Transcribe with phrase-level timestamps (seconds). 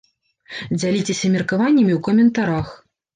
[0.79, 2.73] Дзяліцеся меркаваннямі ў каментарах!